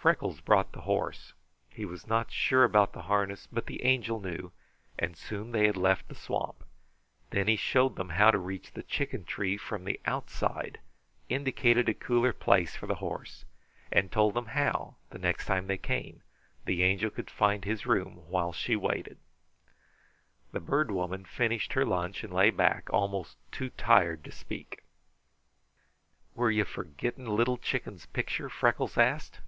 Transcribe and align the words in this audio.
Freckles 0.00 0.40
brought 0.40 0.72
the 0.72 0.82
horse. 0.82 1.34
He 1.68 1.84
was 1.84 2.06
not 2.06 2.32
sure 2.32 2.64
about 2.64 2.92
the 2.94 3.02
harness, 3.02 3.46
but 3.52 3.66
the 3.66 3.84
Angel 3.84 4.18
knew, 4.20 4.52
and 4.98 5.14
soon 5.16 5.50
they 5.52 5.70
left 5.72 6.08
the 6.08 6.14
swamp. 6.14 6.64
Then 7.28 7.46
he 7.46 7.56
showed 7.56 7.96
them 7.96 8.10
how 8.10 8.30
to 8.30 8.38
reach 8.38 8.72
the 8.72 8.82
chicken 8.84 9.24
tree 9.26 9.58
from 9.58 9.84
the 9.84 10.00
outside, 10.06 10.78
indicated 11.28 11.88
a 11.90 11.94
cooler 11.94 12.32
place 12.32 12.74
for 12.74 12.86
the 12.86 12.94
horse, 13.04 13.44
and 13.92 14.10
told 14.10 14.32
them 14.32 14.46
how, 14.46 14.96
the 15.10 15.18
next 15.18 15.44
time 15.44 15.66
they 15.66 15.76
came, 15.76 16.22
the 16.64 16.82
Angel 16.84 17.10
could 17.10 17.28
find 17.28 17.64
his 17.66 17.84
room 17.84 18.24
while 18.28 18.52
she 18.54 18.76
waited. 18.76 19.18
The 20.52 20.60
Bird 20.60 20.90
Woman 20.90 21.26
finished 21.26 21.74
her 21.74 21.84
lunch, 21.84 22.24
and 22.24 22.32
lay 22.32 22.48
back, 22.50 22.88
almost 22.90 23.36
too 23.52 23.68
tired 23.70 24.24
to 24.24 24.32
speak. 24.32 24.82
"Were 26.34 26.50
you 26.52 26.64
for 26.64 26.84
getting 26.84 27.26
Little 27.26 27.58
Chicken's 27.58 28.06
picture?" 28.06 28.48
Freckles 28.48 28.96
asked. 28.96 29.40